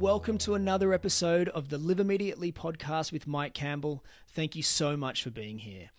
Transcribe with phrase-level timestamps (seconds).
[0.00, 4.02] Welcome to another episode of the Live Immediately podcast with Mike Campbell.
[4.28, 5.90] Thank you so much for being here.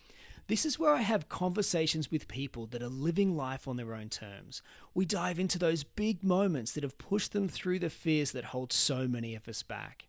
[0.48, 4.08] This is where I have conversations with people that are living life on their own
[4.08, 4.60] terms.
[4.92, 8.72] We dive into those big moments that have pushed them through the fears that hold
[8.72, 10.08] so many of us back.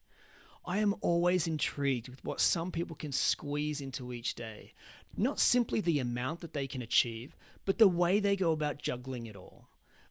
[0.66, 4.74] I am always intrigued with what some people can squeeze into each day.
[5.16, 9.28] Not simply the amount that they can achieve, but the way they go about juggling
[9.28, 9.68] it all.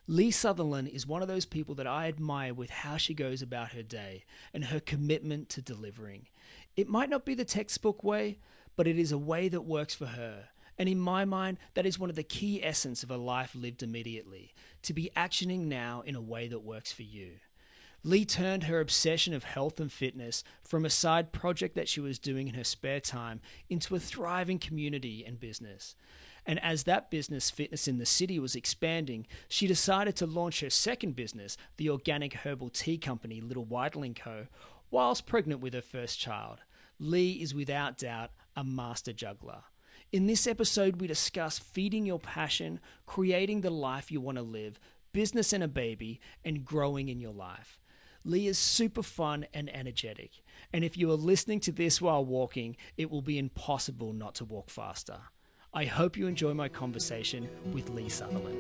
[0.08, 3.72] Lee Sutherland is one of those people that I admire with how she goes about
[3.72, 6.26] her day and her commitment to delivering.
[6.76, 8.38] It might not be the textbook way,
[8.74, 10.48] but it is a way that works for her.
[10.76, 13.82] And in my mind, that is one of the key essence of a life lived
[13.82, 17.34] immediately to be actioning now in a way that works for you.
[18.02, 22.18] Lee turned her obsession of health and fitness from a side project that she was
[22.18, 25.94] doing in her spare time into a thriving community and business.
[26.46, 30.70] And as that business, Fitness in the City, was expanding, she decided to launch her
[30.70, 34.46] second business, the organic herbal tea company Little Wildling Co.,
[34.90, 36.58] whilst pregnant with her first child.
[36.98, 39.62] Lee is without doubt a master juggler.
[40.12, 44.78] In this episode, we discuss feeding your passion, creating the life you want to live,
[45.12, 47.78] business and a baby, and growing in your life.
[48.24, 52.76] Lee is super fun and energetic, and if you are listening to this while walking,
[52.96, 55.18] it will be impossible not to walk faster.
[55.74, 58.58] I hope you enjoy my conversation with Lee Sutherland.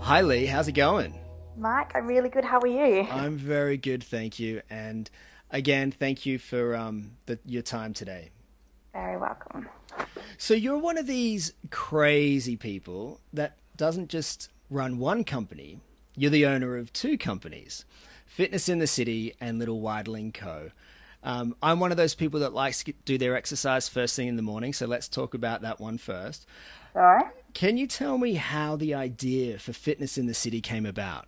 [0.00, 0.46] Hi, Lee.
[0.46, 1.18] How's it going?
[1.58, 2.46] Mike, I'm really good.
[2.46, 3.06] How are you?
[3.10, 4.62] I'm very good, thank you.
[4.70, 5.10] And
[5.50, 8.30] again, thank you for um, the, your time today.
[8.94, 9.68] Very welcome.
[10.38, 15.80] So you're one of these crazy people that doesn't just run one company.
[16.16, 17.84] You're the owner of two companies,
[18.26, 20.70] Fitness in the City and Little Wildling Co.
[21.22, 24.36] Um, I'm one of those people that likes to do their exercise first thing in
[24.36, 26.46] the morning, so let's talk about that one first.
[26.96, 27.26] All right.
[27.54, 31.26] Can you tell me how the idea for Fitness in the City came about?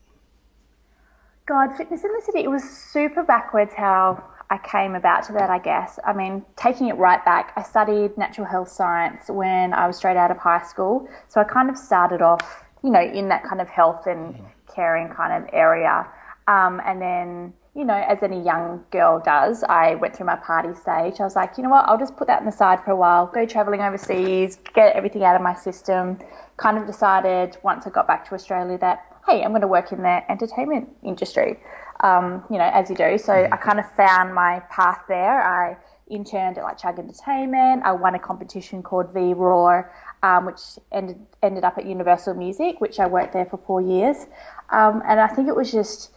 [1.47, 5.51] God, Fitness in the City, it was super backwards how I came about to that,
[5.51, 5.99] I guess.
[6.07, 10.17] I mean, taking it right back, I studied natural health science when I was straight
[10.17, 11.09] out of high school.
[11.29, 14.39] So I kind of started off, you know, in that kind of health and
[14.75, 16.07] caring kind of area.
[16.47, 20.75] Um, and then, you know, as any young girl does, I went through my party
[20.75, 21.21] stage.
[21.21, 22.97] I was like, you know what, I'll just put that on the side for a
[22.97, 26.19] while, go traveling overseas, get everything out of my system.
[26.59, 29.91] Kind of decided once I got back to Australia that, hey, I'm going to work
[29.91, 31.59] in the entertainment industry
[32.01, 33.19] um, you know, as you do.
[33.19, 35.41] So I kind of found my path there.
[35.43, 35.77] I
[36.09, 37.83] interned at like Chugg Entertainment.
[37.85, 40.61] I won a competition called V Roar, um, which
[40.93, 44.27] ended ended up at Universal Music, which I worked there for four years.
[44.71, 46.11] Um, and I think it was just,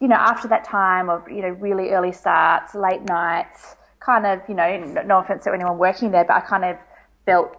[0.00, 4.40] you know, after that time of you know really early starts, late nights, kind of
[4.48, 6.76] you know, no offense to anyone working there, but I kind of
[7.26, 7.56] felt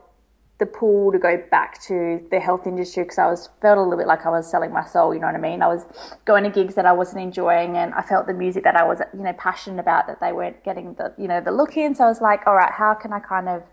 [0.60, 3.98] the pull to go back to the health industry because I was felt a little
[3.98, 5.14] bit like I was selling my soul.
[5.14, 5.62] You know what I mean?
[5.62, 5.86] I was
[6.26, 9.00] going to gigs that I wasn't enjoying, and I felt the music that I was
[9.14, 11.96] you know passionate about that they weren't getting the you know the look in.
[11.96, 13.64] So I was like, all right, how can I kind of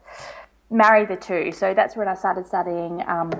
[0.70, 1.50] marry the two?
[1.52, 3.02] So that's when I started studying.
[3.08, 3.32] Um,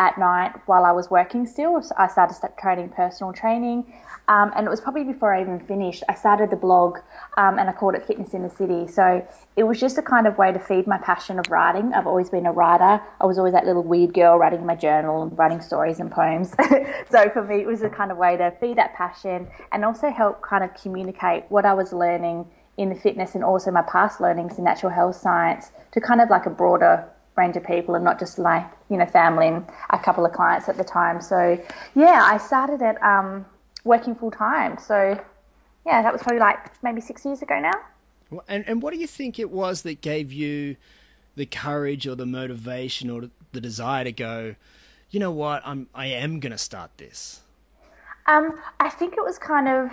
[0.00, 3.92] at night while I was working still, so I started training personal training,
[4.28, 6.02] um, and it was probably before I even finished.
[6.08, 6.98] I started the blog
[7.36, 8.86] um, and I called it Fitness in the City.
[8.86, 11.92] So it was just a kind of way to feed my passion of writing.
[11.92, 13.02] I've always been a writer.
[13.20, 16.54] I was always that little weird girl writing my journal and writing stories and poems.
[17.10, 20.10] so for me, it was a kind of way to feed that passion and also
[20.10, 22.46] help kind of communicate what I was learning
[22.76, 26.30] in the fitness and also my past learnings in natural health science to kind of
[26.30, 27.04] like a broader
[27.36, 30.68] range of people and not just my you know family and a couple of clients
[30.68, 31.58] at the time so
[31.94, 33.46] yeah i started at um,
[33.84, 34.78] working full time.
[34.78, 35.20] So,
[35.86, 38.42] yeah, that was probably like maybe six years ago now.
[38.48, 40.76] And and what do you think it was that gave you
[41.34, 44.54] the courage or the motivation or the desire to go?
[45.10, 45.62] You know what?
[45.64, 47.40] I'm I am going to start this.
[48.26, 49.90] Um, I think it was kind of,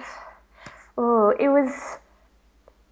[0.98, 1.98] oh, it was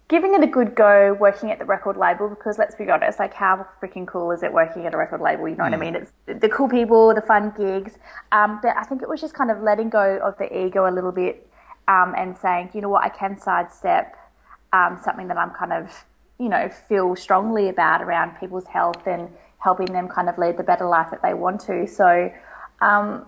[0.08, 3.34] giving it a good go working at the record label because let's be honest, like
[3.34, 5.48] how freaking cool is it working at a record label?
[5.48, 5.70] You know mm.
[5.70, 5.92] what I mm.
[5.92, 5.94] mean?
[5.96, 7.98] It's the cool people, the fun gigs.
[8.32, 10.92] Um, but I think it was just kind of letting go of the ego a
[10.92, 11.48] little bit
[11.88, 14.16] um, and saying, you know what, I can sidestep
[14.72, 16.04] um, something that I'm kind of,
[16.38, 19.28] you know, feel strongly about around people's health and
[19.58, 21.86] helping them kind of lead the better life that they want to.
[21.86, 22.30] So
[22.80, 23.26] um,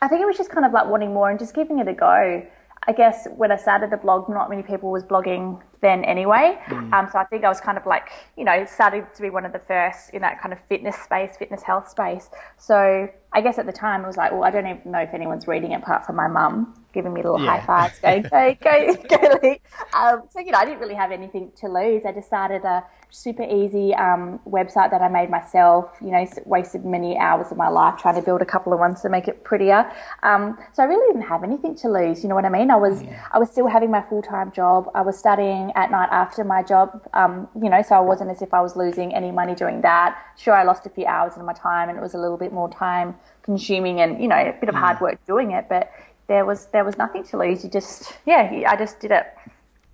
[0.00, 1.92] I think it was just kind of like wanting more and just giving it a
[1.92, 2.46] go.
[2.86, 6.58] I guess when I started the blog, not many people was blogging then anyway.
[6.66, 6.92] Mm.
[6.92, 9.44] Um, so I think I was kind of like, you know, started to be one
[9.44, 12.30] of the first in that kind of fitness space, fitness health space.
[12.56, 15.12] So I guess at the time it was like, well, I don't even know if
[15.12, 17.58] anyone's reading it apart from my mum giving me little Yeah.
[17.60, 19.60] high fives, going, go, go, go, Lee.
[19.92, 22.04] Um, so, you know, I didn't really have anything to lose.
[22.06, 26.84] I just started a super easy um, website that I made myself, you know, wasted
[26.84, 29.44] many hours of my life trying to build a couple of ones to make it
[29.44, 29.90] prettier.
[30.22, 32.22] Um, so I really didn't have anything to lose.
[32.22, 32.70] You know what I mean?
[32.70, 34.90] I was, I was still having my full-time job.
[34.94, 38.42] I was studying at night after my job, um, you know, so I wasn't as
[38.42, 40.18] if I was losing any money doing that.
[40.36, 42.52] Sure, I lost a few hours of my time and it was a little bit
[42.52, 45.90] more time consuming and, you know, a bit of hard work doing it, but
[46.28, 47.64] there was, there was nothing to lose.
[47.64, 49.26] You just, yeah, I just did it.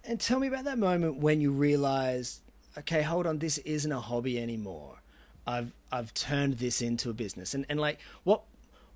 [0.04, 2.40] And tell me about that moment when you realized,
[2.78, 4.98] okay, hold on, this isn't a hobby anymore.
[5.46, 7.54] I've I've turned this into a business.
[7.54, 8.42] And and like what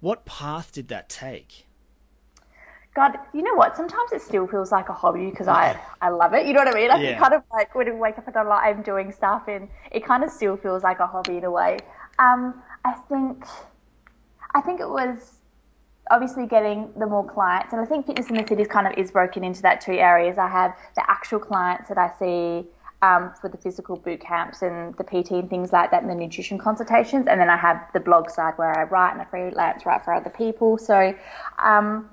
[0.01, 1.67] what path did that take?
[2.95, 3.77] God, you know what?
[3.77, 6.47] Sometimes it still feels like a hobby because I, I love it.
[6.47, 6.91] You know what I mean?
[6.91, 6.99] I Yeah.
[6.99, 9.69] think kind of like when I wake up and I'm like I'm doing stuff and
[9.91, 11.85] it kind of still feels like a hobby in a way.
[12.21, 13.45] Um, I think,
[14.55, 15.41] I think it was
[16.11, 19.11] obviously getting the more clients and I think fitness in the cities kind of is
[19.11, 20.39] broken into that two areas.
[20.39, 22.69] I have the actual clients that I see
[23.03, 26.15] um, for the physical boot camps and the PT and things like that and the
[26.15, 29.85] nutrition consultations and then I have the blog side where I write and I freelance
[29.87, 30.79] write for other people.
[30.79, 31.15] So
[31.63, 32.09] um,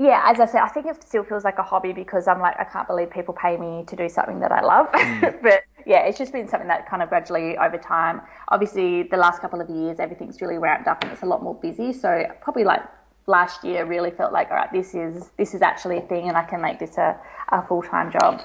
[0.00, 2.58] yeah, as I said, I think it still feels like a hobby because I'm like,
[2.58, 4.90] I can't believe people pay me to do something that I love.
[4.92, 5.42] Mm.
[5.42, 9.42] but yeah, it's just been something that kind of gradually over time, obviously the last
[9.42, 11.92] couple of years, everything's really ramped up and it's a lot more busy.
[11.92, 12.80] So probably like
[13.26, 16.36] last year really felt like, all right, this is, this is actually a thing and
[16.36, 17.20] I can make this a,
[17.50, 18.40] a full-time job.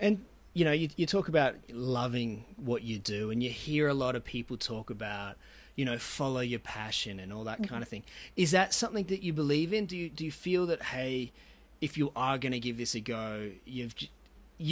[0.00, 3.94] And you know, you, you talk about loving what you do, and you hear a
[3.94, 5.36] lot of people talk about,
[5.76, 8.02] you know, follow your passion and all that kind of thing.
[8.34, 9.86] Is that something that you believe in?
[9.86, 11.32] Do you do you feel that hey,
[11.80, 14.08] if you are going to give this a go, you've you,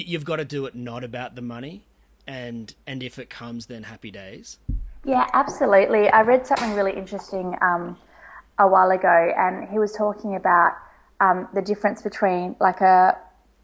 [0.06, 1.84] you've got to do it not about the money,
[2.26, 4.58] and and if it comes, then happy days.
[5.04, 6.08] Yeah, absolutely.
[6.08, 7.98] I read something really interesting um,
[8.58, 10.72] a while ago, and he was talking about
[11.20, 13.18] um, the difference between like a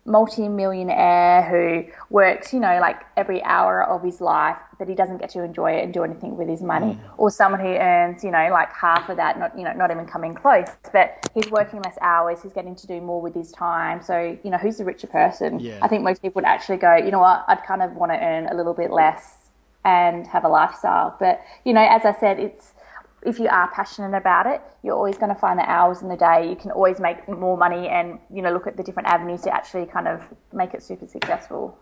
[0.04, 5.30] multi-millionaire who works, you know, like every hour of his life, but he doesn't get
[5.30, 7.00] to enjoy it and do anything with his money, mm.
[7.18, 10.06] or someone who earns, you know, like half of that, not you know, not even
[10.06, 14.02] coming close, but he's working less hours, he's getting to do more with his time.
[14.02, 15.60] So, you know, who's the richer person?
[15.60, 15.78] Yeah.
[15.82, 18.18] I think most people would actually go, you know what, I'd kind of want to
[18.18, 19.50] earn a little bit less
[19.84, 21.16] and have a lifestyle.
[21.20, 22.72] But you know, as I said, it's
[23.22, 26.16] if you are passionate about it, you're always going to find the hours in the
[26.16, 26.48] day.
[26.48, 29.54] You can always make more money, and you know, look at the different avenues to
[29.54, 30.22] actually kind of
[30.52, 31.78] make it super successful.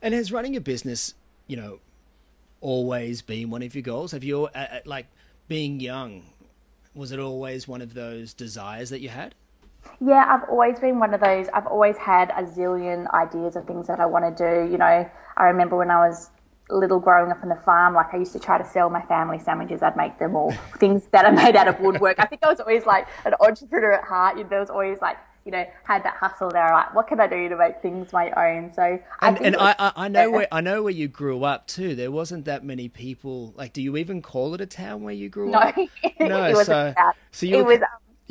[0.00, 1.14] And has running a business,
[1.46, 1.80] you know,
[2.60, 4.12] always been one of your goals?
[4.12, 5.06] Have you, uh, uh, like,
[5.48, 6.24] being young,
[6.94, 9.34] was it always one of those desires that you had?
[10.00, 11.48] Yeah, I've always been one of those.
[11.52, 14.70] I've always had a zillion ideas of things that I want to do.
[14.70, 16.30] You know, I remember when I was
[16.76, 19.38] little growing up on the farm, like I used to try to sell my family
[19.38, 19.82] sandwiches.
[19.82, 22.18] I'd make them all things that are made out of woodwork.
[22.18, 24.36] I think I was always like an entrepreneur at heart.
[24.36, 26.70] You know, there was always like, you know, had that hustle there.
[26.70, 28.72] Like, what can I do to make things my own?
[28.72, 28.82] So,
[29.20, 31.94] I And, and was- I, I, know where I know where you grew up too.
[31.94, 33.52] There wasn't that many people.
[33.56, 35.74] Like, do you even call it a town where you grew no, up?
[36.02, 36.94] it No, so
[37.32, 37.80] so you it were, was.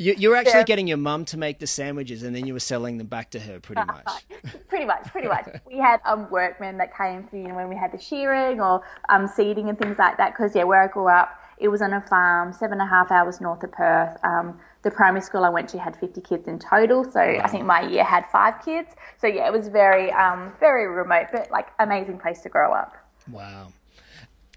[0.02, 2.60] You, you were actually getting your mum to make the sandwiches, and then you were
[2.60, 4.26] selling them back to her, pretty much.
[4.68, 5.46] pretty much, pretty much.
[5.66, 8.82] We had um, workmen that came through, you know, when we had the shearing or
[9.08, 10.32] um, seeding and things like that.
[10.32, 13.10] Because yeah, where I grew up, it was on a farm, seven and a half
[13.10, 14.18] hours north of Perth.
[14.24, 17.64] Um, the primary school I went to had 50 kids in total, so I think
[17.64, 18.94] my year had five kids.
[19.18, 22.96] So yeah, it was very, um, very remote, but like amazing place to grow up.
[23.30, 23.68] Wow.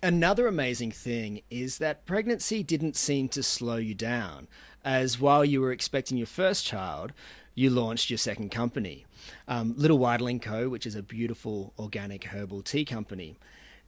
[0.01, 4.47] Another amazing thing is that pregnancy didn't seem to slow you down,
[4.85, 7.11] as while you were expecting your first child,
[7.55, 9.05] you launched your second company,
[9.47, 13.35] um, Little Wildling Co., which is a beautiful organic herbal tea company.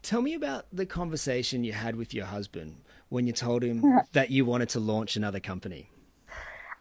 [0.01, 2.77] Tell me about the conversation you had with your husband
[3.09, 5.89] when you told him that you wanted to launch another company.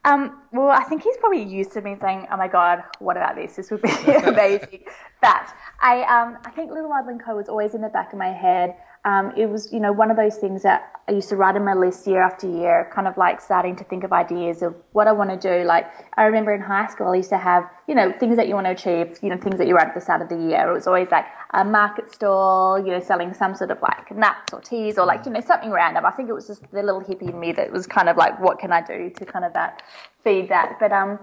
[0.05, 3.35] Um, well, I think he's probably used to me saying, "Oh my God, what about
[3.35, 3.57] this?
[3.57, 4.85] This would be amazing."
[5.21, 8.29] but I, um, I think Little Wildling Co was always in the back of my
[8.29, 8.77] head.
[9.07, 11.65] Um, it was, you know, one of those things that I used to write in
[11.65, 15.07] my list year after year, kind of like starting to think of ideas of what
[15.07, 15.65] I want to do.
[15.65, 15.87] Like
[16.17, 18.67] I remember in high school, I used to have, you know, things that you want
[18.67, 20.69] to achieve, you know, things that you write at the start of the year.
[20.69, 24.53] It was always like a market stall, you know, selling some sort of like nuts
[24.53, 26.05] or teas or like, you know, something random.
[26.05, 28.41] I think it was just the little hippie in me that was kind of like,
[28.41, 29.85] what can I do to kind of that
[30.25, 30.79] feed that?
[30.81, 31.21] But um,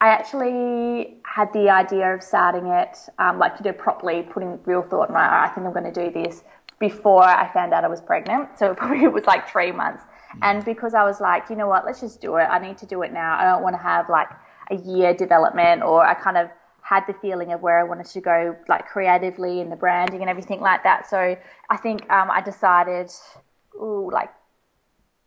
[0.00, 4.82] I actually had the idea of starting it, um, like, you know, properly putting real
[4.82, 6.42] thought, right, I think I'm going to do this
[6.78, 8.58] before I found out I was pregnant.
[8.58, 10.02] So it probably was like three months.
[10.42, 12.44] And because I was like, you know what, let's just do it.
[12.44, 13.38] I need to do it now.
[13.38, 14.28] I don't want to have like
[14.70, 16.50] a year development or I kind of
[16.82, 20.30] had the feeling of where I wanted to go, like creatively and the branding and
[20.30, 21.08] everything like that.
[21.08, 21.36] So
[21.70, 23.10] I think um, I decided,
[23.74, 24.30] ooh, like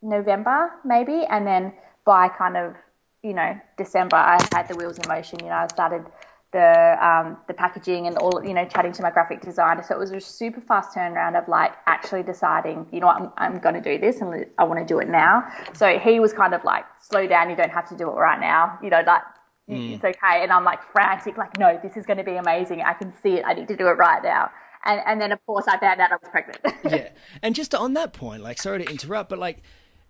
[0.02, 1.72] November maybe, and then
[2.04, 2.74] by kind of
[3.22, 5.40] you know December, I had the wheels in motion.
[5.40, 6.06] You know, I started
[6.52, 9.82] the um, the packaging and all you know chatting to my graphic designer.
[9.82, 13.30] So it was a super fast turnaround of like actually deciding, you know, what, I'm
[13.36, 15.44] I'm going to do this and I want to do it now.
[15.74, 18.40] So he was kind of like, slow down, you don't have to do it right
[18.40, 18.78] now.
[18.82, 19.22] You know, like
[19.68, 19.94] mm.
[19.94, 20.42] it's okay.
[20.42, 22.82] And I'm like frantic, like, no, this is going to be amazing.
[22.82, 23.44] I can see it.
[23.46, 24.50] I need to do it right now.
[24.84, 26.60] And and then of course I found out I was pregnant.
[26.84, 27.10] yeah,
[27.42, 29.62] and just on that point, like, sorry to interrupt, but like,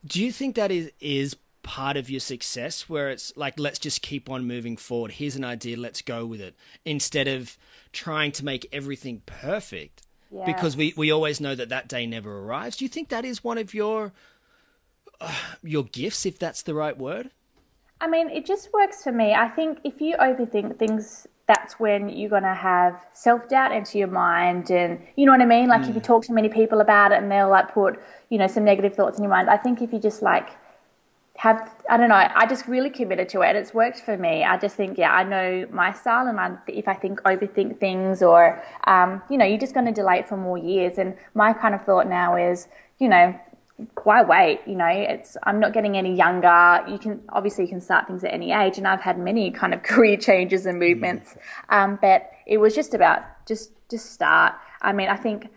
[0.07, 4.03] do you think that is is part of your success where it's like let's just
[4.03, 5.13] keep on moving forward.
[5.13, 5.77] Here's an idea.
[5.77, 6.55] Let's go with it.
[6.85, 7.57] Instead of
[7.93, 10.47] trying to make everything perfect yes.
[10.47, 12.77] because we, we always know that that day never arrives.
[12.77, 14.13] Do you think that is one of your
[15.21, 17.31] uh, your gifts if that's the right word?
[18.01, 19.35] I mean it just works for me.
[19.35, 24.07] I think if you overthink things that's when you're going to have self-doubt into your
[24.07, 25.69] mind and you know what i mean?
[25.69, 25.89] Like mm.
[25.89, 26.05] if you mm.
[26.05, 29.19] talk to many people about it and they'll like put you know some negative thoughts
[29.19, 29.51] in your mind.
[29.51, 30.49] I think if you just like
[31.41, 32.17] have I don't know.
[32.17, 33.49] I just really committed to it.
[33.49, 34.45] And it's worked for me.
[34.45, 38.23] I just think, yeah, I know my style, and I, if I think overthink things,
[38.23, 40.99] or um, you know, you're just going to delay it for more years.
[40.99, 42.69] And my kind of thought now is,
[42.99, 43.35] you know,
[44.05, 44.61] why wait?
[44.67, 46.85] You know, it's I'm not getting any younger.
[46.87, 49.73] You can obviously you can start things at any age, and I've had many kind
[49.73, 51.37] of career changes and movements.
[51.71, 54.57] Um, but it was just about just just start.
[54.83, 55.49] I mean, I think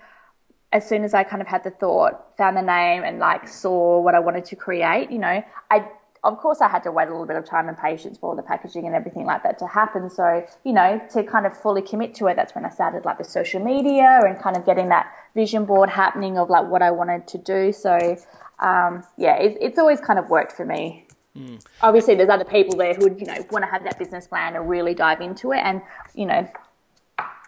[0.74, 4.02] as soon as I kind of had the thought, found the name, and like saw
[4.02, 5.88] what I wanted to create, you know, I
[6.24, 8.36] of course I had to wait a little bit of time and patience for all
[8.36, 10.10] the packaging and everything like that to happen.
[10.10, 13.18] So, you know, to kind of fully commit to it, that's when I started like
[13.18, 16.92] the social media and kind of getting that vision board happening of like what I
[16.92, 17.74] wanted to do.
[17.74, 18.16] So,
[18.60, 21.08] um, yeah, it, it's always kind of worked for me.
[21.38, 21.62] Mm.
[21.82, 24.56] Obviously, there's other people there who would, you know, want to have that business plan
[24.56, 25.60] and really dive into it.
[25.60, 25.82] And,
[26.16, 26.50] you know,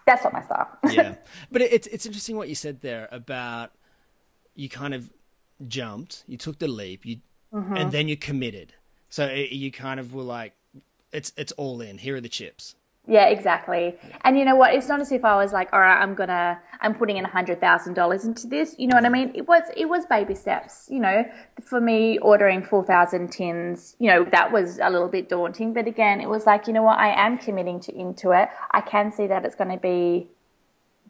[0.05, 0.69] that's not my style.
[0.89, 1.15] yeah,
[1.51, 3.71] but it's it's interesting what you said there about
[4.53, 5.11] you kind of
[5.67, 7.17] jumped, you took the leap, you
[7.53, 7.75] mm-hmm.
[7.75, 8.73] and then you committed.
[9.09, 10.53] So you kind of were like,
[11.11, 11.97] it's it's all in.
[11.97, 12.75] Here are the chips.
[13.07, 13.95] Yeah, exactly.
[14.23, 14.73] And you know what?
[14.73, 17.29] It's not as if I was like, all right, I'm gonna, I'm putting in a
[17.29, 18.75] hundred thousand dollars into this.
[18.79, 19.31] You know what I mean?
[19.35, 20.87] It was, it was baby steps.
[20.89, 21.23] You know,
[21.61, 25.73] for me, ordering four thousand tins, you know, that was a little bit daunting.
[25.73, 26.97] But again, it was like, you know what?
[26.97, 28.49] I am committing to into it.
[28.71, 30.27] I can see that it's going to be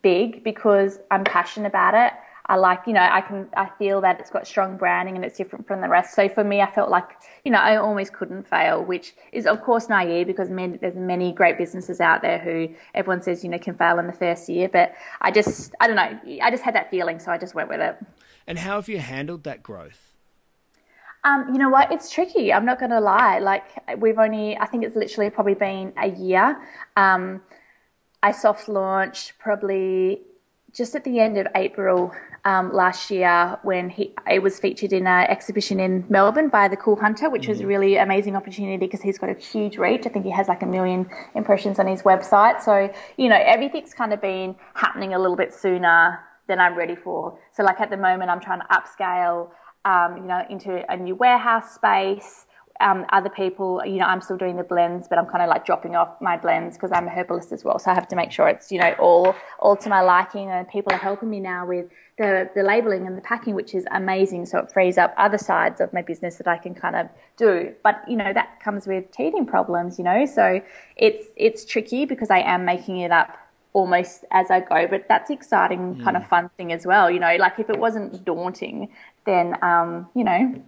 [0.01, 2.13] big because I'm passionate about it.
[2.47, 5.37] I like, you know, I can, I feel that it's got strong branding and it's
[5.37, 6.13] different from the rest.
[6.13, 7.09] So for me, I felt like,
[7.43, 11.31] you know, I almost couldn't fail, which is of course naive because many, there's many
[11.31, 14.69] great businesses out there who everyone says, you know, can fail in the first year.
[14.69, 17.19] But I just, I don't know, I just had that feeling.
[17.19, 17.97] So I just went with it.
[18.45, 20.13] And how have you handled that growth?
[21.23, 21.91] Um, you know what?
[21.91, 22.53] It's tricky.
[22.53, 23.39] I'm not going to lie.
[23.39, 23.63] Like
[23.97, 26.61] we've only, I think it's literally probably been a year.
[26.95, 27.41] Um,
[28.21, 30.21] I soft launched probably
[30.75, 32.13] just at the end of April
[32.43, 36.75] um, last year when he it was featured in an exhibition in Melbourne by the
[36.75, 37.51] Cool Hunter, which mm-hmm.
[37.51, 40.05] was a really amazing opportunity because he's got a huge reach.
[40.05, 42.61] I think he has like a million impressions on his website.
[42.61, 46.95] So you know everything's kind of been happening a little bit sooner than I'm ready
[46.95, 47.39] for.
[47.53, 49.49] So like at the moment, I'm trying to upscale,
[49.85, 52.45] um, you know, into a new warehouse space
[52.81, 55.65] um, other people, you know, I'm still doing the blends, but I'm kind of like
[55.65, 57.79] dropping off my blends because I'm a herbalist as well.
[57.79, 60.49] So I have to make sure it's, you know, all, all to my liking.
[60.51, 61.85] And people are helping me now with
[62.17, 64.45] the, the labeling and the packing, which is amazing.
[64.45, 67.73] So it frees up other sides of my business that I can kind of do.
[67.81, 70.61] But, you know, that comes with teething problems, you know, so
[70.97, 73.37] it's, it's tricky because I am making it up
[73.71, 76.03] almost as I go, but that's exciting, mm.
[76.03, 77.11] kind of fun thing as well.
[77.11, 78.89] You know, like if it wasn't daunting,
[79.25, 80.63] then, um, you know,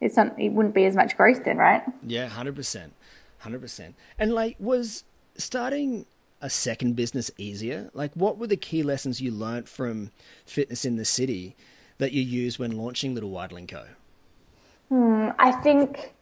[0.00, 1.82] it's not, it wouldn't be as much growth then, right?
[2.02, 2.94] Yeah, hundred percent,
[3.38, 3.94] hundred percent.
[4.18, 5.04] And like, was
[5.36, 6.06] starting
[6.40, 7.90] a second business easier?
[7.94, 10.10] Like, what were the key lessons you learnt from
[10.44, 11.56] fitness in the city
[11.98, 13.84] that you use when launching Little White Co?
[14.88, 16.14] Hmm, I think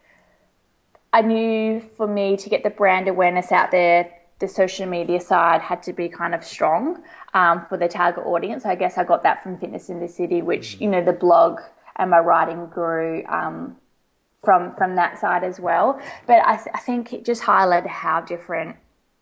[1.12, 5.62] I knew for me to get the brand awareness out there, the social media side
[5.62, 7.02] had to be kind of strong
[7.33, 8.66] um, for the target audience.
[8.66, 11.61] I guess I got that from Fitness in the City, which, you know, the blog
[11.98, 13.76] and my writing grew um,
[14.44, 16.00] from from that side as well.
[16.26, 18.76] But I, th- I think it just highlighted how different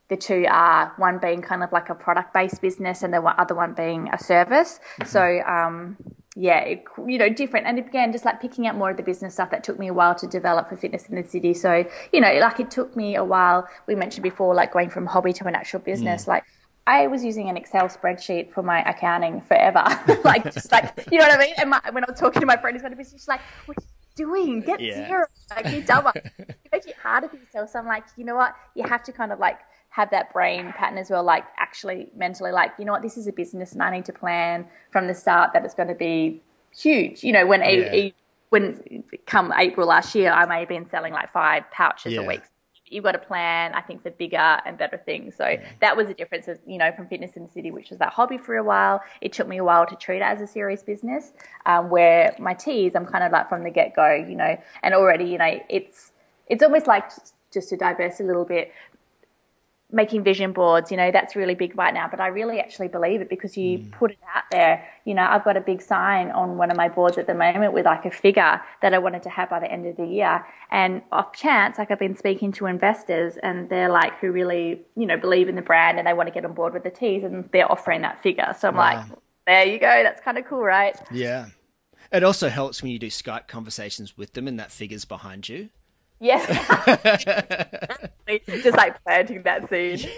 [0.08, 0.92] the two are.
[0.96, 4.18] One being kind of like a product based business, and the other one being a
[4.18, 4.80] service.
[5.00, 5.08] Mm-hmm.
[5.08, 5.96] So um,
[6.36, 7.66] yeah, it, you know, different.
[7.66, 9.94] And again, just like picking out more of the business stuff that took me a
[9.94, 11.54] while to develop for fitness in the city.
[11.54, 13.68] So you know, like it took me a while.
[13.86, 16.28] We mentioned before, like going from hobby to an actual business, mm.
[16.28, 16.44] like
[16.86, 19.84] I was using an Excel spreadsheet for my accounting forever.
[20.24, 21.54] like, just like, you know what I mean?
[21.56, 23.40] And my, when I was talking to my friend who's got a business, she's like,
[23.64, 24.60] what are you doing?
[24.60, 25.08] Get yeah.
[25.08, 25.24] Xero.
[25.56, 26.12] Like, you're dumber.
[26.38, 27.70] you make it harder for yourself.
[27.70, 28.54] So I'm like, you know what?
[28.74, 32.52] You have to kind of like have that brain pattern as well, like actually mentally,
[32.52, 33.02] like, you know what?
[33.02, 35.88] This is a business and I need to plan from the start that it's going
[35.88, 36.42] to be
[36.76, 37.24] huge.
[37.24, 38.10] You know, when yeah.
[38.50, 42.20] when come April last year, I may have been selling like five pouches Yeah.
[42.20, 42.42] a week.
[42.94, 45.34] You've got to plan, I think, for bigger and better things.
[45.36, 47.98] So that was the difference of, you know, from Fitness in the City, which was
[47.98, 49.00] that hobby for a while.
[49.20, 51.32] It took me a while to treat it as a serious business,
[51.66, 54.94] um, where my teas, I'm kind of like from the get go, you know, and
[54.94, 56.12] already, you know, it's,
[56.46, 57.10] it's almost like
[57.52, 58.72] just to diverse a little bit,
[59.94, 62.08] making vision boards, you know, that's really big right now.
[62.10, 63.92] But I really actually believe it because you mm.
[63.92, 64.86] put it out there.
[65.04, 67.72] You know, I've got a big sign on one of my boards at the moment
[67.72, 70.44] with like a figure that I wanted to have by the end of the year.
[70.70, 75.06] And off chance, like I've been speaking to investors and they're like who really, you
[75.06, 77.22] know, believe in the brand and they want to get on board with the teas
[77.22, 78.54] and they're offering that figure.
[78.58, 79.06] So I'm like,
[79.46, 80.02] there you go.
[80.02, 80.96] That's kind of cool, right?
[81.12, 81.46] Yeah.
[82.12, 85.70] It also helps when you do Skype conversations with them and that figure's behind you.
[86.24, 88.06] Yeah.
[88.46, 90.08] Just like planting that seed.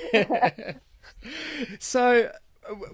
[1.81, 2.31] So,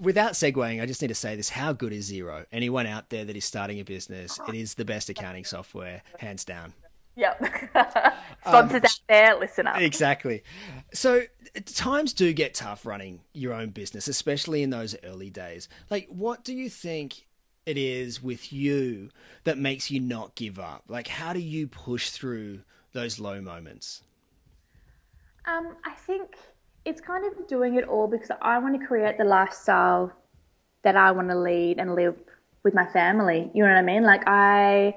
[0.01, 2.47] without segueing, I just need to say this: How good is Xero?
[2.51, 6.45] Anyone out there that is starting a business, it is the best accounting software, hands
[6.45, 6.73] down.
[7.17, 7.43] Yep.
[8.45, 9.81] Um, Sponsors out there, listen up.
[9.81, 10.43] Exactly.
[10.93, 11.23] So,
[11.65, 15.69] times do get tough running your own business, especially in those early days.
[15.91, 17.27] Like, what do you think?
[17.65, 19.11] It is with you
[19.45, 20.83] that makes you not give up.
[20.89, 22.63] Like, how do you push through
[22.93, 24.03] those low moments?
[25.47, 26.37] Um, I think
[26.85, 30.13] it's kind of doing it all because I want to create the lifestyle
[30.83, 32.17] that I want to lead and live
[32.63, 33.51] with my family.
[33.55, 34.03] You know what I mean?
[34.03, 34.97] Like I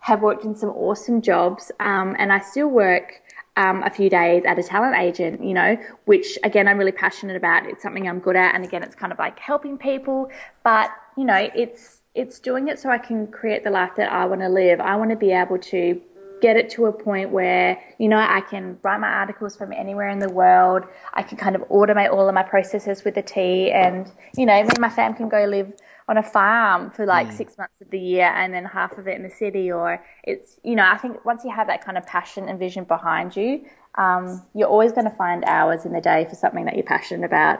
[0.00, 3.22] have worked in some awesome jobs, um, and I still work
[3.56, 5.42] um, a few days at a talent agent.
[5.42, 7.66] You know, which again I'm really passionate about.
[7.66, 10.30] It's something I'm good at, and again it's kind of like helping people.
[10.64, 14.24] But you know, it's it's doing it so I can create the life that I
[14.26, 14.80] want to live.
[14.80, 16.00] I want to be able to
[16.40, 20.08] get it to a point where you know I can write my articles from anywhere
[20.08, 20.84] in the world.
[21.14, 24.54] I can kind of automate all of my processes with the tea, and you know,
[24.54, 25.72] me and my fam can go live
[26.08, 29.16] on a farm for like six months of the year, and then half of it
[29.16, 29.70] in the city.
[29.70, 32.84] Or it's you know, I think once you have that kind of passion and vision
[32.84, 33.64] behind you,
[33.96, 37.24] um, you're always going to find hours in the day for something that you're passionate
[37.24, 37.58] about.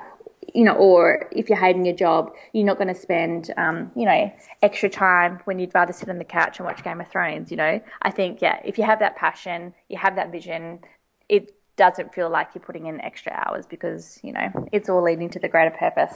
[0.57, 4.07] You know, or if you're hating your job, you're not going to spend, um, you
[4.07, 7.51] know, extra time when you'd rather sit on the couch and watch Game of Thrones.
[7.51, 10.81] You know, I think, yeah, if you have that passion, you have that vision,
[11.29, 15.29] it doesn't feel like you're putting in extra hours because you know it's all leading
[15.31, 16.15] to the greater purpose.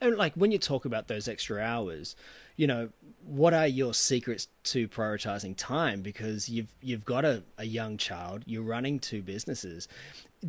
[0.00, 2.14] And like when you talk about those extra hours,
[2.56, 2.90] you know,
[3.24, 6.02] what are your secrets to prioritizing time?
[6.02, 9.88] Because you've you've got a, a young child, you're running two businesses.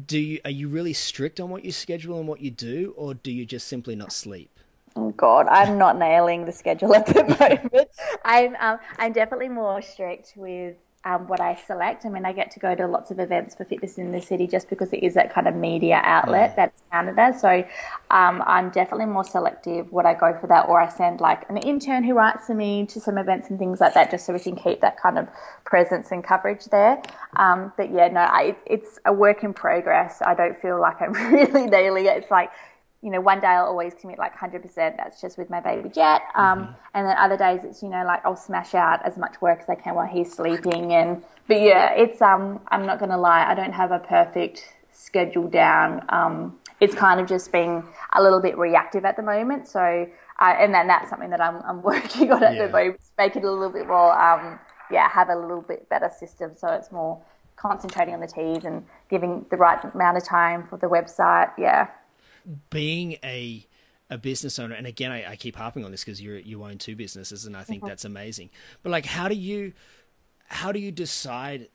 [0.05, 3.13] Do you are you really strict on what you schedule and what you do, or
[3.13, 4.59] do you just simply not sleep?
[4.95, 7.89] Oh God, I'm not nailing the schedule at the moment.
[8.25, 10.75] I'm um, I'm definitely more strict with
[11.07, 12.05] um, what I select.
[12.05, 14.45] I mean, I get to go to lots of events for fitness in the city
[14.45, 17.33] just because it is that kind of media outlet that's Canada.
[17.39, 17.63] So
[18.11, 21.57] um, I'm definitely more selective what I go for that, or I send like an
[21.57, 24.39] intern who writes to me to some events and things like that, just so we
[24.39, 25.29] can keep that kind of
[25.63, 27.01] presence and coverage there.
[27.37, 30.21] Um, but yeah, no, I, it's a work in progress.
[30.21, 32.17] I don't feel like I'm really nailing it.
[32.17, 32.51] It's like
[33.01, 34.73] you know, one day I'll always commit like 100%.
[34.97, 36.21] That's just with my baby Jet.
[36.35, 39.59] Um, And then other days it's, you know, like I'll smash out as much work
[39.61, 40.93] as I can while he's sleeping.
[40.93, 43.45] And, but yeah, it's, um, I'm not going to lie.
[43.45, 46.03] I don't have a perfect schedule down.
[46.09, 47.83] Um, it's kind of just being
[48.13, 49.67] a little bit reactive at the moment.
[49.67, 50.07] So,
[50.39, 52.65] uh, and then that's something that I'm, I'm working on at Yeah.
[52.67, 54.59] the moment make it a little bit more, um,
[54.91, 56.51] yeah, have a little bit better system.
[56.55, 57.19] So it's more
[57.55, 61.51] concentrating on the teas and giving the right amount of time for the website.
[61.57, 61.87] Yeah.
[62.69, 63.67] Being a
[64.09, 66.77] a business owner, and again, I, I keep harping on this because you you own
[66.77, 68.49] two businesses, and I think that's amazing.
[68.83, 69.73] But like, how do you
[70.45, 71.67] how do you decide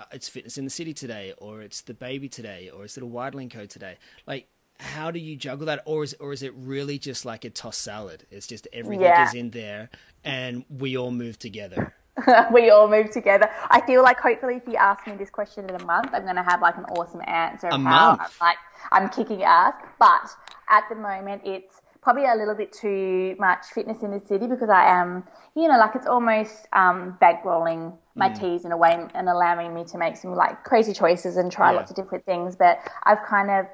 [0.00, 3.10] uh, it's fitness in the city today, or it's the baby today, or it's little
[3.10, 3.98] Wildling Co today?
[4.26, 4.48] Like,
[4.80, 7.82] how do you juggle that, or is or is it really just like a tossed
[7.82, 8.26] salad?
[8.30, 9.28] It's just everything Yeah.
[9.28, 9.90] is in there,
[10.24, 11.94] and we all move together.
[12.52, 13.48] we all move together.
[13.70, 16.36] I feel like hopefully if you ask me this question in a month, I'm going
[16.36, 18.20] to have like an awesome answer A month?
[18.20, 18.56] I'm like
[18.92, 19.74] I'm kicking ass.
[19.98, 20.30] But
[20.68, 24.68] at the moment, it's probably a little bit too much fitness in the city because
[24.68, 25.24] I am,
[25.56, 28.38] you know, like it's almost um, bankrolling my Mm.
[28.38, 31.72] teas in a way and allowing me to make some like crazy choices and try
[31.72, 31.76] Yeah.
[31.78, 32.54] lots of different things.
[32.54, 33.66] But I've kind of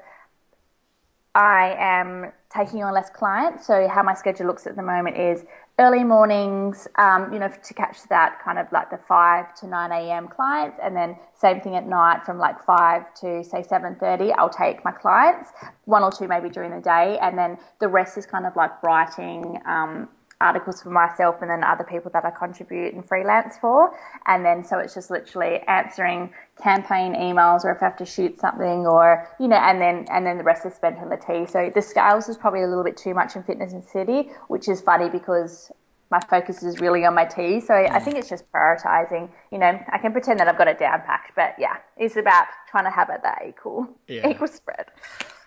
[1.33, 3.65] I am taking on less clients.
[3.65, 5.45] So how my schedule looks at the moment is
[5.81, 9.91] early mornings, um, you know, to catch that kind of like the five to nine
[9.91, 10.27] a.m.
[10.27, 14.31] clients, and then same thing at night from like five to say seven thirty.
[14.33, 15.49] I'll take my clients,
[15.85, 18.81] one or two maybe during the day, and then the rest is kind of like
[18.83, 19.59] writing.
[19.65, 20.09] Um,
[20.41, 23.95] articles for myself and then other people that I contribute and freelance for.
[24.25, 28.39] And then so it's just literally answering campaign emails or if I have to shoot
[28.39, 31.45] something or, you know, and then and then the rest is spent on the tea.
[31.45, 34.67] So the scales is probably a little bit too much in fitness and city, which
[34.67, 35.71] is funny because
[36.11, 37.61] my focus is really on my tea.
[37.61, 39.29] So I think it's just prioritizing.
[39.51, 42.47] You know, I can pretend that I've got it down packed, but yeah, it's about
[42.69, 44.29] trying to have it that equal, yeah.
[44.29, 44.87] equal spread.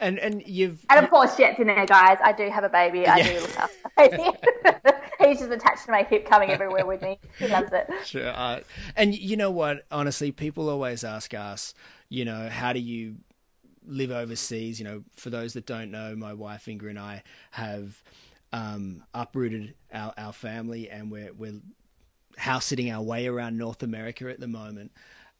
[0.00, 2.18] And and you've and of course Jet's in there, guys.
[2.22, 3.00] I do have a baby.
[3.00, 3.14] Yeah.
[3.14, 5.00] I do look after.
[5.28, 7.18] He's just attached to my hip, coming everywhere with me.
[7.38, 7.88] He loves it.
[8.04, 8.28] Sure.
[8.28, 8.61] Uh,
[8.96, 9.87] and you know what?
[9.90, 11.72] Honestly, people always ask us,
[12.09, 13.16] you know, how do you
[13.87, 14.78] live overseas?
[14.78, 18.02] You know, for those that don't know, my wife Inga and I have
[18.52, 21.61] um, uprooted our, our family and we're, we're
[22.37, 24.92] house sitting our way around North America at the moment.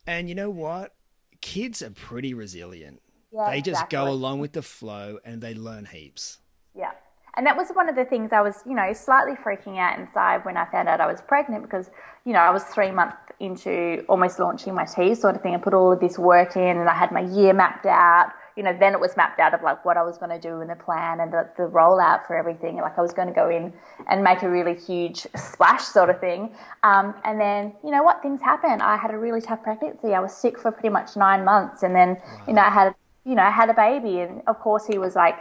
[0.07, 0.95] And you know what?
[1.41, 3.01] Kids are pretty resilient.
[3.35, 3.97] Yeah, they just exactly.
[3.97, 6.39] go along with the flow and they learn heaps.
[6.77, 6.93] Yeah.
[7.37, 10.45] And that was one of the things I was, you know, slightly freaking out inside
[10.45, 11.91] when I found out I was pregnant because,
[12.25, 15.63] you know, I was three months into almost launching my tea sort of thing and
[15.63, 18.77] put all of this work in and I had my year mapped out you know,
[18.79, 20.77] then it was mapped out of like what I was going to do in the
[20.77, 22.77] plan and the, the rollout for everything.
[22.77, 23.73] Like I was going to go in
[24.09, 26.55] and make a really huge splash sort of thing.
[26.85, 28.81] Um, and then, you know what, things happen.
[28.81, 30.15] I had a really tough pregnancy.
[30.15, 31.83] I was sick for pretty much nine months.
[31.83, 32.45] And then, wow.
[32.47, 32.95] you know, I had,
[33.25, 34.21] you know, had a baby.
[34.21, 35.37] And of course he was like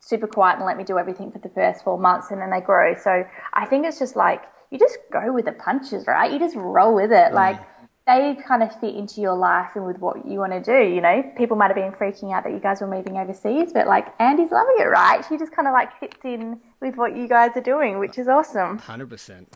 [0.00, 2.60] super quiet and let me do everything for the first four months and then they
[2.60, 2.94] grow.
[2.94, 6.30] So I think it's just like, you just go with the punches, right?
[6.32, 7.32] You just roll with it.
[7.32, 7.34] Mm.
[7.34, 7.60] Like,
[8.08, 10.94] they kind of fit into your life and with what you want to do.
[10.94, 13.86] You know, people might have been freaking out that you guys were moving overseas, but
[13.86, 15.22] like Andy's loving it, right?
[15.28, 18.26] She just kind of like fits in with what you guys are doing, which is
[18.26, 18.78] awesome.
[18.78, 19.54] Hundred percent.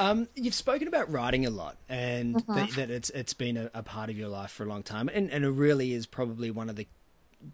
[0.00, 2.54] Um, you've spoken about writing a lot, and mm-hmm.
[2.54, 5.10] that, that, it's it's been a, a, part of your life for a long time,
[5.12, 6.86] and and it really is probably one of the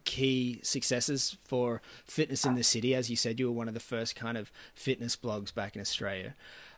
[0.05, 2.95] key successes for fitness in the city.
[2.95, 5.81] As you said, you were one of the first kind of fitness blogs back in
[5.81, 6.35] Australia.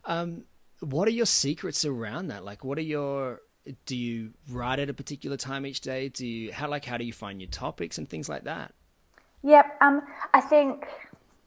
[0.07, 0.45] Um,
[0.81, 2.47] what are your secrets around that?
[2.47, 3.43] Like, what are your
[3.85, 6.09] do you write at a particular time each day?
[6.09, 8.73] Do you how like how do you find your topics and things like that?
[9.43, 9.77] Yep.
[9.83, 10.03] Um,
[10.35, 10.87] I think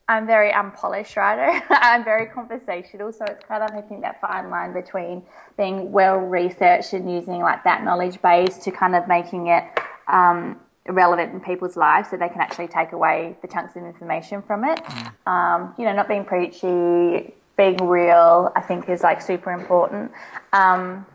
[0.08, 1.62] I'm very unpolished writer.
[1.70, 5.24] I'm very conversational, so it's kind of I think that fine line between
[5.58, 9.64] being well researched and using like that knowledge base to kind of making it
[10.08, 14.42] um, relevant in people's lives, so they can actually take away the chunks of information
[14.42, 14.84] from it.
[14.84, 15.28] Mm.
[15.32, 20.12] Um, you know, not being preachy, being real, I think, is like super important.
[20.52, 21.06] Um,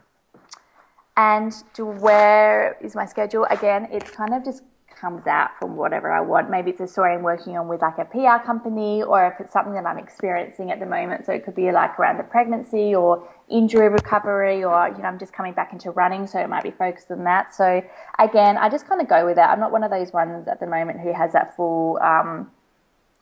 [1.17, 3.47] and to where is my schedule?
[3.51, 4.63] Again, it's kind of just
[5.01, 6.51] comes out from whatever I want.
[6.51, 9.53] Maybe it's a story I'm working on with like a PR company, or if it's
[9.53, 11.27] something that I'm experiencing at the moment.
[11.27, 15.19] So it could be like around the pregnancy or injury recovery, or you know, I'm
[15.19, 17.55] just coming back into running, so it might be focused on that.
[17.55, 17.83] So
[18.19, 19.51] again, I just kind of go with that.
[19.51, 22.51] I'm not one of those ones at the moment who has that full, um,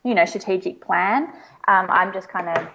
[0.04, 1.24] you know, strategic plan.
[1.66, 2.68] Um, I'm just kind of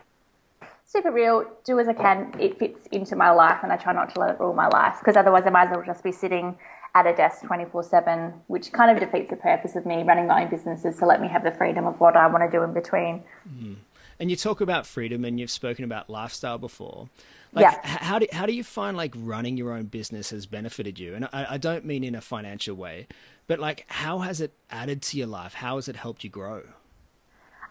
[0.86, 2.34] super real, do as I can.
[2.40, 4.98] It fits into my life, and I try not to let it rule my life
[5.00, 6.58] because otherwise, I might as well just be sitting
[6.96, 10.44] at a desk 24 7, which kind of defeats the purpose of me running my
[10.44, 12.74] own businesses to let me have the freedom of what I want to do in
[12.74, 13.24] between.
[13.48, 13.76] Mm.
[14.20, 17.10] And you talk about freedom, and you've spoken about lifestyle before.
[17.54, 17.80] Like, yeah.
[17.84, 21.16] How do how do you find like running your own business has benefited you?
[21.16, 23.08] And I, I don't mean in a financial way,
[23.48, 25.56] but like how has it added to your life?
[25.56, 26.64] How has it helped you grow?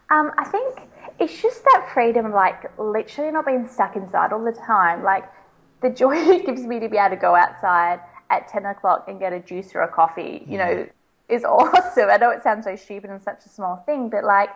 [0.09, 0.79] Um, I think
[1.19, 5.03] it's just that freedom of like literally not being stuck inside all the time.
[5.03, 5.25] Like
[5.81, 9.19] the joy it gives me to be able to go outside at 10 o'clock and
[9.19, 10.87] get a juice or a coffee, you know,
[11.27, 12.09] is awesome.
[12.09, 14.49] I know it sounds so stupid and such a small thing, but like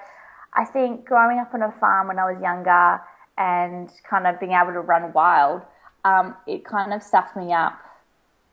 [0.54, 3.02] I think growing up on a farm when I was younger
[3.38, 5.62] and kind of being able to run wild,
[6.06, 7.80] um, it kind of stuffed me up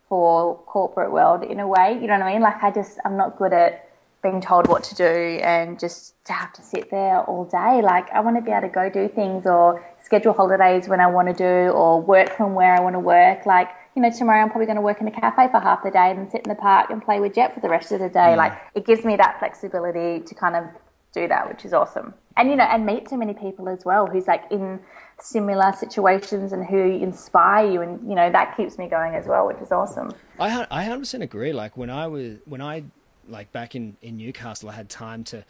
[0.09, 1.99] for corporate world in a way.
[2.01, 2.43] You know what I mean?
[2.43, 3.91] Like I just I'm not good at
[4.23, 7.81] being told what to do and just to have to sit there all day.
[7.83, 11.07] Like, I want to be able to go do things or schedule holidays when I
[11.07, 13.47] want to do or work from where I want to work.
[13.47, 13.69] Like,
[14.03, 16.11] you know, tomorrow I'm probably going to work in a cafe for half the day
[16.11, 18.09] and then sit in the park and play with Jet for the rest of the
[18.09, 18.33] day.
[18.33, 18.37] Mm.
[18.39, 20.65] Like, it gives me that flexibility to kind of
[21.13, 22.15] do that, which is awesome.
[22.37, 24.81] And, you know, and meet so many people as well who's like in
[25.19, 27.83] similar situations and who inspire you.
[27.83, 30.13] And, you know, that keeps me going as well, which is awesome.
[30.39, 31.53] I, I 100% agree.
[31.53, 32.85] Like, when I was, when I
[33.29, 35.45] like back in, in Newcastle, I had time to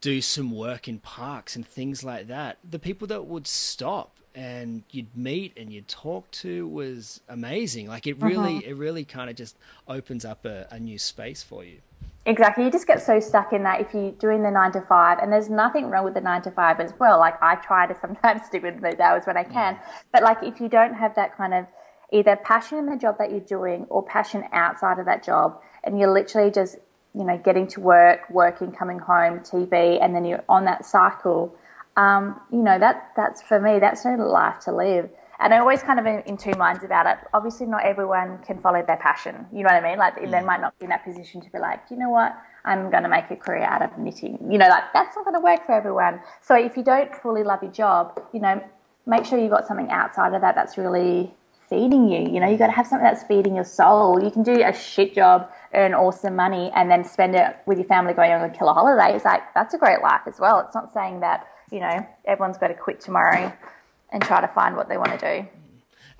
[0.00, 2.58] do some work in parks and things like that.
[2.68, 7.88] The people that would stop and you'd meet and you'd talk to was amazing.
[7.88, 8.70] Like it really, uh-huh.
[8.70, 9.56] it really kind of just
[9.88, 11.80] opens up a, a new space for you.
[12.26, 12.64] Exactly.
[12.64, 15.32] You just get so stuck in that if you're doing the nine to five, and
[15.32, 17.18] there's nothing wrong with the nine to five as well.
[17.18, 19.80] Like I try to sometimes stick with those hours when I can, yeah.
[20.12, 21.66] but like if you don't have that kind of
[22.12, 25.98] either passion in the job that you're doing or passion outside of that job, and
[25.98, 26.76] you're literally just
[27.18, 31.54] you know, getting to work, working, coming home, TV, and then you're on that cycle.
[31.96, 35.10] Um, you know, that that's for me, that's no life to live.
[35.40, 37.18] And I always kind of in, in two minds about it.
[37.34, 39.46] Obviously, not everyone can follow their passion.
[39.52, 39.98] You know what I mean?
[39.98, 40.30] Like, mm.
[40.30, 42.36] they might not be in that position to be like, you know what?
[42.64, 44.38] I'm going to make a career out of knitting.
[44.50, 46.20] You know, like that's not going to work for everyone.
[46.40, 48.62] So if you don't fully love your job, you know,
[49.06, 51.34] make sure you've got something outside of that that's really
[51.68, 52.32] feeding you.
[52.32, 54.22] You know, you've got to have something that's feeding your soul.
[54.22, 57.86] You can do a shit job, earn awesome money, and then spend it with your
[57.86, 59.14] family going on a killer holiday.
[59.14, 60.60] It's like, that's a great life as well.
[60.60, 63.52] It's not saying that, you know, everyone's got to quit tomorrow
[64.10, 65.26] and try to find what they want to do.
[65.26, 65.54] Mm-hmm.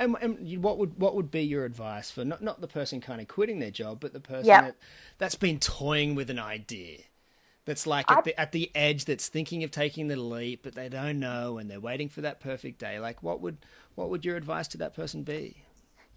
[0.01, 3.21] And, and, what would what would be your advice for not not the person kind
[3.21, 4.65] of quitting their job, but the person yep.
[4.65, 4.77] that
[5.19, 6.99] that's been toying with an idea,
[7.65, 10.89] that's like at the, at the edge, that's thinking of taking the leap, but they
[10.89, 13.01] don't know, and they're waiting for that perfect day.
[13.01, 13.59] Like, what would
[13.97, 15.65] what would your advice to that person be?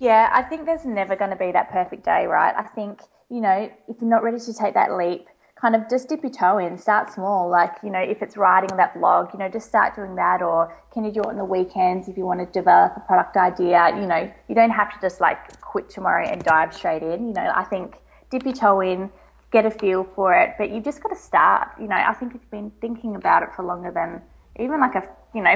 [0.02, 2.56] Yeah, I think there's never going to be that perfect day, right?
[2.58, 5.28] I think you know if you're not ready to take that leap,
[5.62, 7.48] kind of just dip your toe in, start small.
[7.48, 10.42] Like, you know, if it's writing that blog, you know, just start doing that.
[10.42, 13.38] Or can you do it on the weekends if you want to develop a product
[13.38, 13.96] idea?
[13.96, 17.28] You know, you don't have to just like quit tomorrow and dive straight in.
[17.28, 17.98] You know, I think
[18.32, 19.12] dip your toe in,
[19.52, 21.68] get a feel for it, but you've just got to start.
[21.80, 24.20] You know, I think if you've been thinking about it for longer than
[24.60, 25.56] even like a, you know,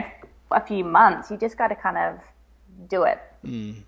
[0.52, 2.20] a few months, you just got to kind of
[2.88, 3.18] do it.
[3.44, 3.84] Mm.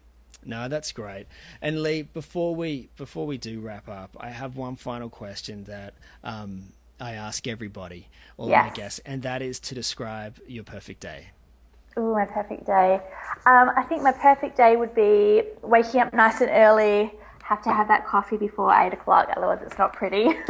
[0.46, 1.26] No, that's great.
[1.62, 5.94] And Lee, before we before we do wrap up, I have one final question that
[6.24, 8.70] um, I ask everybody, all yes.
[8.70, 11.28] my guests, and that is to describe your perfect day.
[11.98, 13.02] Oh, my perfect day.
[13.48, 17.12] Um, I think my perfect day would be waking up nice and early.
[17.44, 20.26] Have to have that coffee before eight o'clock, otherwise it's not pretty.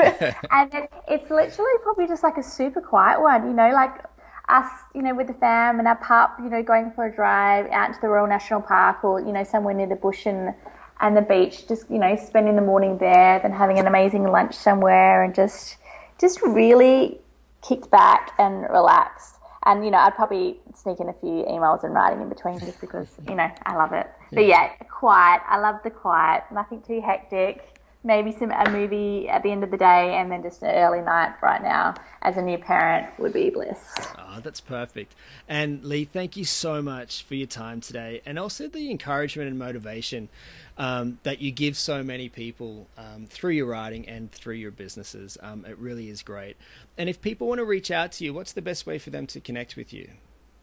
[0.51, 4.03] and it, it's literally probably just like a super quiet one, you know, like
[4.49, 7.67] us, you know, with the fam and our pup, you know, going for a drive
[7.71, 10.53] out to the Royal National Park or, you know, somewhere near the bush and,
[11.01, 14.55] and the beach, just, you know, spending the morning there, then having an amazing lunch
[14.55, 15.77] somewhere and just,
[16.19, 17.19] just really
[17.61, 19.35] kicked back and relaxed.
[19.65, 22.79] And, you know, I'd probably sneak in a few emails and writing in between just
[22.79, 24.07] because, you know, I love it.
[24.31, 24.35] Yeah.
[24.35, 25.41] But yeah, quiet.
[25.45, 26.45] I love the quiet.
[26.53, 30.41] Nothing too hectic maybe some a movie at the end of the day and then
[30.41, 33.95] just an early night right now as a new parent would be bliss.
[34.17, 35.15] Oh, that's perfect.
[35.47, 39.59] And Lee, thank you so much for your time today and also the encouragement and
[39.59, 40.29] motivation
[40.77, 45.37] um, that you give so many people um, through your writing and through your businesses.
[45.41, 46.55] Um, it really is great.
[46.97, 49.27] And if people want to reach out to you, what's the best way for them
[49.27, 50.09] to connect with you?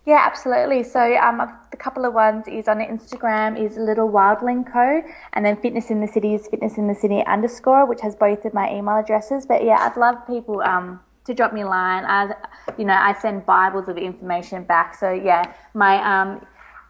[0.06, 0.82] Yeah, absolutely.
[0.82, 5.02] So um, a couple of ones is on Instagram is Little Wildling Co.
[5.32, 8.44] And then Fitness in the City is Fitness in the City underscore, which has both
[8.44, 9.46] of my email addresses.
[9.46, 12.04] But yeah, I'd love people um, to drop me a line.
[12.04, 12.34] I,
[12.76, 14.94] you know, I send Bibles of information back.
[14.94, 16.46] So yeah, my um,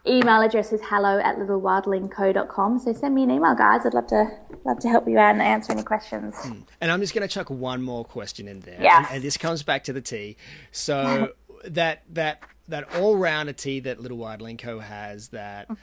[0.07, 2.81] email address is hello at littlewildlingco.com.
[2.81, 3.87] So send me an email, guys.
[3.87, 4.29] I'd love to
[4.65, 6.35] love to help you out and answer any questions.
[6.37, 6.63] Hmm.
[6.81, 8.79] And I'm just going to chuck one more question in there.
[8.81, 8.99] Yeah.
[8.99, 10.37] And, and, this comes back to the tea.
[10.73, 11.33] So
[11.65, 15.81] that that that all rounder tea that Little Wildling Co has that mm-hmm.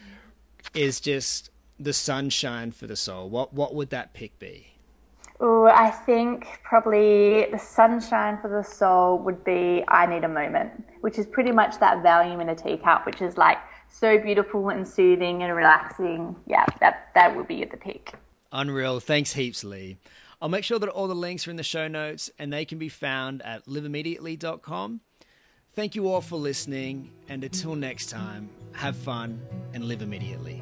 [0.73, 3.29] is just the sunshine for the soul.
[3.29, 4.67] What what would that pick be?
[5.39, 10.83] Oh, I think probably the sunshine for the soul would be I Need a Moment,
[11.01, 13.57] which is pretty much that volume in a teacup, which is like
[13.89, 16.35] so beautiful and soothing and relaxing.
[16.45, 18.13] Yeah, that that would be the pick.
[18.51, 18.99] Unreal.
[18.99, 19.97] Thanks heaps, Lee.
[20.41, 22.77] I'll make sure that all the links are in the show notes and they can
[22.77, 25.01] be found at liveimmediately.com.
[25.73, 29.41] Thank you all for listening, and until next time, have fun
[29.73, 30.61] and live immediately.